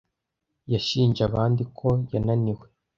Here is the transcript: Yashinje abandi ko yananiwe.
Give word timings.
Yashinje 0.73 1.21
abandi 1.29 1.63
ko 1.77 1.87
yananiwe. 2.11 2.65